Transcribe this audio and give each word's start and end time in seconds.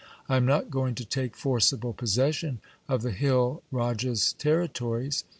I 0.27 0.35
am 0.35 0.47
not 0.47 0.71
going 0.71 0.95
to 0.95 1.05
take 1.05 1.35
forcible 1.35 1.93
possession 1.93 2.59
of 2.89 3.03
the 3.03 3.11
hill 3.11 3.61
rajas' 3.71 4.33
territories. 4.33 5.25